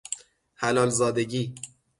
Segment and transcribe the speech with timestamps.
[0.55, 1.55] حلال زادگی